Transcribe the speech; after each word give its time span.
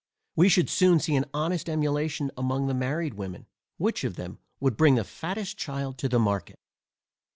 We 0.35 0.49
should 0.49 0.67
soon 0.67 0.99
see 0.99 1.13
an 1.15 1.27
honest 1.31 1.69
emulation 1.69 2.31
among 2.35 2.65
the 2.65 2.73
married 2.73 3.13
women, 3.13 3.45
which 3.77 4.03
of 4.03 4.15
them 4.15 4.39
could 4.59 4.75
bring 4.75 4.95
the 4.95 5.03
fattest 5.03 5.57
child 5.59 5.99
to 5.99 6.09
the 6.09 6.17
market. 6.17 6.57